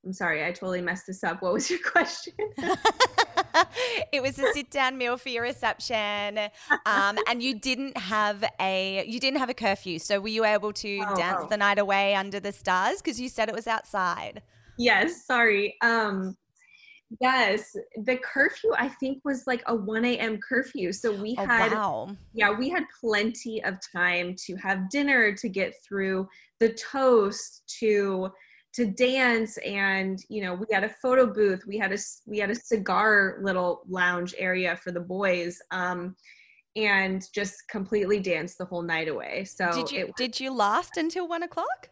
[0.05, 1.41] I'm sorry, I totally messed this up.
[1.41, 2.33] What was your question?
[4.11, 6.39] it was a sit down meal for your reception,
[6.85, 9.99] um, and you didn't have a you didn't have a curfew.
[9.99, 11.47] So were you able to oh, dance oh.
[11.49, 13.01] the night away under the stars?
[13.01, 14.41] Because you said it was outside.
[14.77, 15.75] Yes, sorry.
[15.81, 16.37] Um,
[17.19, 20.37] Yes, the curfew I think was like a 1 a.m.
[20.37, 20.93] curfew.
[20.93, 22.15] So we oh, had, wow.
[22.33, 26.27] yeah, we had plenty of time to have dinner, to get through
[26.59, 28.29] the toast, to
[28.73, 31.63] to dance, and you know we had a photo booth.
[31.67, 36.15] We had a we had a cigar little lounge area for the boys, um,
[36.75, 39.45] and just completely danced the whole night away.
[39.45, 41.89] So did you did you last until one o'clock?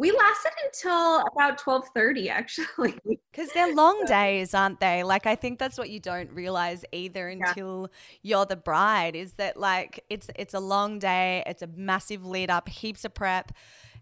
[0.00, 2.94] We lasted until about 12:30 actually
[3.34, 7.28] cuz they're long days aren't they like i think that's what you don't realize either
[7.28, 7.90] until
[8.22, 8.36] yeah.
[8.36, 12.50] you're the bride is that like it's it's a long day it's a massive lead
[12.50, 13.52] up heaps of prep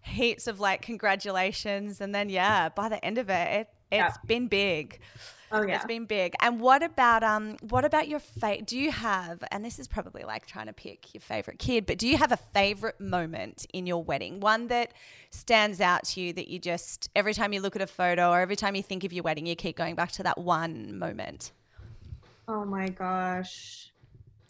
[0.01, 4.25] heaps of like congratulations and then yeah by the end of it, it it's yeah.
[4.25, 4.99] been big
[5.51, 6.35] Oh yeah, it's been big.
[6.41, 7.57] And what about um?
[7.61, 8.65] What about your fate?
[8.65, 9.43] Do you have?
[9.51, 12.31] And this is probably like trying to pick your favorite kid, but do you have
[12.31, 14.39] a favorite moment in your wedding?
[14.39, 14.93] One that
[15.31, 18.41] stands out to you that you just every time you look at a photo or
[18.41, 21.51] every time you think of your wedding, you keep going back to that one moment.
[22.47, 23.91] Oh my gosh.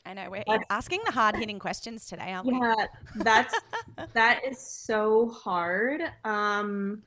[0.05, 2.67] I know we're that's, asking the hard hitting questions today, aren't yeah, we?
[2.67, 2.85] Yeah,
[3.17, 3.55] that's
[4.13, 6.01] that is so hard.
[6.23, 7.03] Um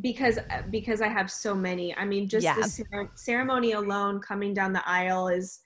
[0.00, 0.38] because
[0.70, 1.94] because I have so many.
[1.96, 2.54] I mean, just yeah.
[2.54, 5.60] the ceremony alone, coming down the aisle is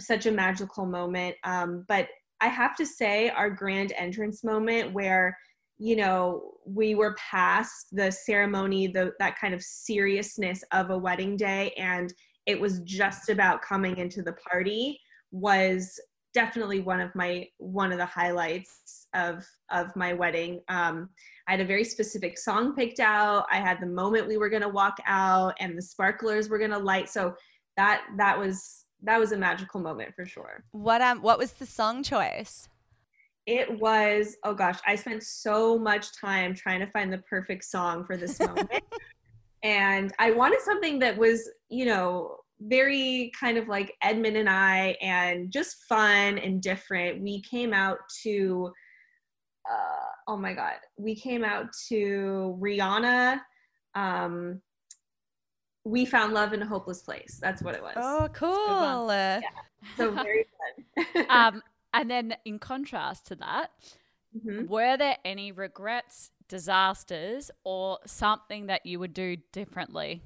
[0.00, 1.36] such a magical moment.
[1.44, 2.08] Um, but
[2.40, 5.36] I have to say, our grand entrance moment, where
[5.78, 11.36] you know we were past the ceremony, the that kind of seriousness of a wedding
[11.36, 12.12] day, and
[12.46, 15.98] it was just about coming into the party, was
[16.34, 20.60] definitely one of my one of the highlights of of my wedding.
[20.68, 21.08] Um,
[21.48, 23.46] I had a very specific song picked out.
[23.50, 26.72] I had the moment we were going to walk out and the sparklers were going
[26.72, 27.08] to light.
[27.08, 27.34] So
[27.76, 30.64] that that was that was a magical moment for sure.
[30.72, 32.68] What um what was the song choice?
[33.46, 38.04] It was oh gosh, I spent so much time trying to find the perfect song
[38.04, 38.82] for this moment.
[39.62, 44.96] and I wanted something that was, you know, very kind of like Edmond and I,
[45.00, 47.22] and just fun and different.
[47.22, 48.72] We came out to,
[49.70, 53.40] uh, oh my God, we came out to Rihanna.
[53.94, 54.60] Um,
[55.84, 57.38] we found love in a hopeless place.
[57.40, 57.94] That's what it was.
[57.96, 59.08] Oh, cool.
[59.10, 59.40] Yeah.
[59.96, 60.46] So very
[60.96, 61.26] fun.
[61.28, 61.62] um,
[61.92, 63.70] and then in contrast to that,
[64.36, 64.66] mm-hmm.
[64.66, 70.22] were there any regrets, disasters, or something that you would do differently?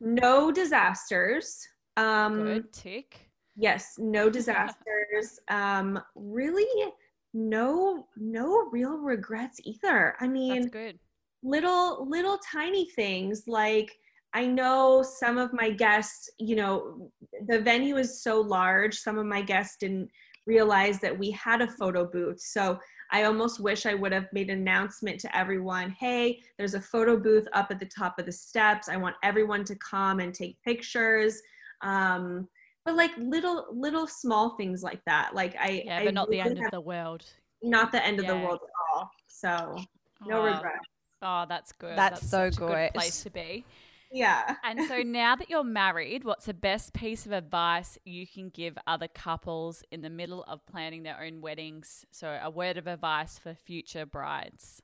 [0.00, 1.66] No disasters.
[1.96, 3.30] Um, Good tick.
[3.56, 5.38] Yes, no disasters.
[5.48, 6.92] um, really,
[7.32, 10.14] no, no real regrets either.
[10.20, 10.98] I mean, That's good.
[11.42, 13.96] Little, little tiny things like
[14.34, 17.10] I know some of my guests, you know,
[17.46, 18.94] the venue is so large.
[18.94, 20.10] Some of my guests didn't
[20.46, 22.40] realize that we had a photo booth.
[22.40, 22.78] So
[23.10, 27.16] I almost wish I would have made an announcement to everyone hey, there's a photo
[27.16, 28.88] booth up at the top of the steps.
[28.88, 31.40] I want everyone to come and take pictures.
[31.82, 32.48] Um,
[32.84, 35.34] but like little, little small things like that.
[35.34, 37.24] Like I, yeah, but I not the end of the world.
[37.62, 38.30] Not the end yeah.
[38.30, 39.10] of the world at all.
[39.26, 39.76] So
[40.24, 40.78] no oh, regret.
[41.22, 41.96] Oh, that's good.
[41.96, 42.92] That's, that's so good.
[42.94, 43.64] place to be.
[44.12, 44.56] Yeah.
[44.64, 48.78] and so now that you're married, what's the best piece of advice you can give
[48.86, 52.04] other couples in the middle of planning their own weddings?
[52.10, 54.82] So, a word of advice for future brides.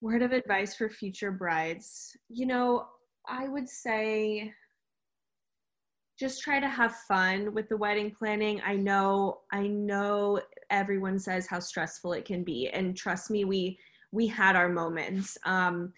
[0.00, 2.16] Word of advice for future brides.
[2.28, 2.86] You know,
[3.28, 4.52] I would say
[6.20, 8.60] just try to have fun with the wedding planning.
[8.64, 13.78] I know I know everyone says how stressful it can be and trust me we
[14.12, 15.38] we had our moments.
[15.46, 15.94] Um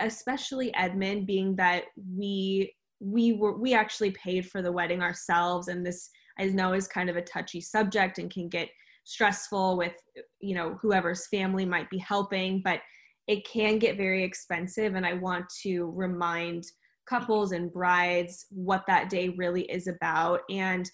[0.00, 1.84] especially Edmond, being that
[2.16, 6.88] we we were we actually paid for the wedding ourselves, and this I know is
[6.88, 8.68] kind of a touchy subject and can get
[9.04, 9.94] stressful with
[10.40, 12.80] you know whoever's family might be helping, but
[13.28, 16.64] it can get very expensive, and I want to remind
[17.08, 20.40] couples and brides what that day really is about.
[20.50, 20.88] And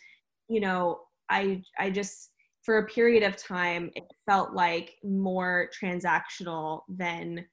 [0.48, 2.30] you know i i just
[2.64, 7.44] for a period of time it felt like more transactional than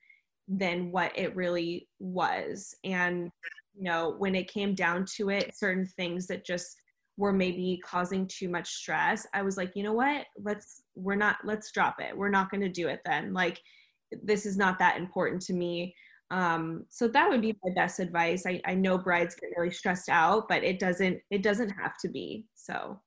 [0.48, 2.76] than what it really was.
[2.84, 3.32] And
[3.76, 6.78] you know when it came down to it certain things that just
[7.18, 10.26] were maybe causing too much stress i was like you know what?
[10.42, 12.16] Let's we're not let's drop it.
[12.16, 13.34] We're not going to do it then.
[13.34, 13.60] Like
[14.24, 15.94] this is not that important to me.
[16.32, 18.46] Um so that would be my best advice.
[18.46, 22.10] I, I know brides get really stressed out but it doesn't it doesn't have to
[22.10, 23.00] be so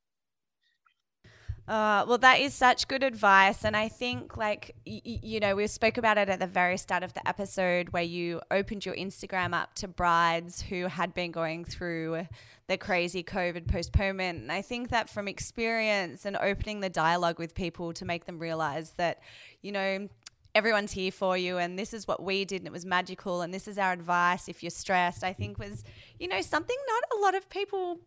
[1.68, 3.62] uh, well, that is such good advice.
[3.62, 7.02] And I think, like, y- you know, we spoke about it at the very start
[7.02, 11.66] of the episode where you opened your Instagram up to brides who had been going
[11.66, 12.26] through
[12.68, 14.40] the crazy COVID postponement.
[14.40, 18.38] And I think that from experience and opening the dialogue with people to make them
[18.38, 19.20] realize that,
[19.60, 20.08] you know,
[20.54, 23.52] everyone's here for you and this is what we did and it was magical and
[23.52, 25.84] this is our advice if you're stressed i think was
[26.18, 28.00] you know something not a lot of people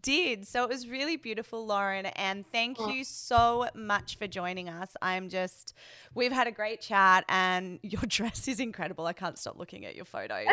[0.00, 0.46] did.
[0.46, 2.06] So it was really beautiful, Lauren.
[2.06, 2.88] And thank oh.
[2.88, 4.96] you so much for joining us.
[5.00, 5.74] I'm just,
[6.14, 9.06] we've had a great chat, and your dress is incredible.
[9.06, 10.46] I can't stop looking at your photos.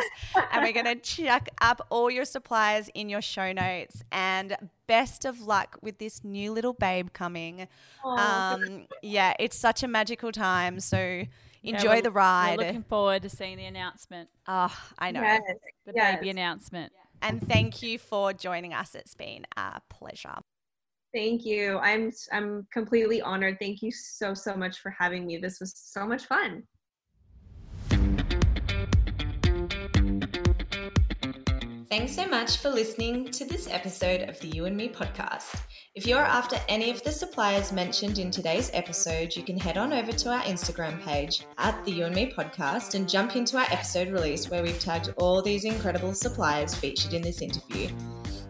[0.52, 4.04] and we're going to check up all your suppliers in your show notes.
[4.12, 4.56] And
[4.88, 7.68] best of luck with this new little babe coming.
[8.04, 10.80] Oh, um, yeah, it's such a magical time.
[10.80, 11.24] So,
[11.64, 12.58] Enjoy yeah, the ride.
[12.58, 14.30] We're looking forward to seeing the announcement.
[14.48, 15.22] Oh, I know.
[15.22, 15.42] Yes.
[15.86, 16.16] The yes.
[16.16, 16.92] baby announcement.
[17.22, 18.96] And thank you for joining us.
[18.96, 20.36] It's been a pleasure.
[21.14, 21.78] Thank you.
[21.80, 23.58] I'm I'm completely honored.
[23.60, 25.38] Thank you so so much for having me.
[25.38, 26.64] This was so much fun.
[31.92, 35.60] Thanks so much for listening to this episode of the You and Me podcast.
[35.94, 39.92] If you're after any of the suppliers mentioned in today's episode, you can head on
[39.92, 43.68] over to our Instagram page at the You and Me podcast and jump into our
[43.70, 47.90] episode release where we've tagged all these incredible suppliers featured in this interview.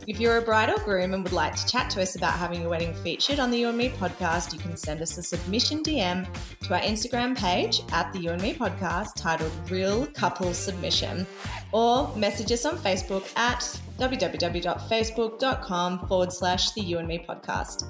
[0.08, 2.62] If you're a bride or groom and would like to chat to us about having
[2.62, 5.84] your wedding featured on the You and Me podcast, you can send us a submission
[5.84, 6.28] DM
[6.62, 11.28] to our Instagram page at the You and Me podcast titled Real Couple Submission
[11.72, 13.60] or message us on Facebook at
[14.00, 17.86] www.facebook.com forward slash the You and Me podcast.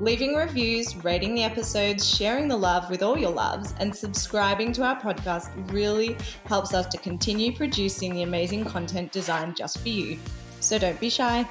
[0.00, 4.82] Leaving reviews, rating the episodes, sharing the love with all your loves, and subscribing to
[4.82, 10.18] our podcast really helps us to continue producing the amazing content designed just for you.
[10.64, 11.46] So don't be shy.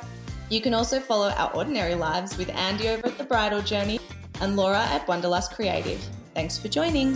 [0.49, 3.99] You can also follow our ordinary lives with Andie over at The Bridal Journey
[4.41, 6.03] and Laura at Wanderlust Creative.
[6.33, 7.15] Thanks for joining.